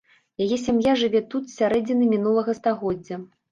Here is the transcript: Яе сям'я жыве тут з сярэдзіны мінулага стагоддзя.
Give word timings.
Яе 0.45 0.57
сям'я 0.61 0.95
жыве 1.01 1.21
тут 1.35 1.43
з 1.53 1.55
сярэдзіны 1.59 2.09
мінулага 2.17 2.59
стагоддзя. 2.63 3.23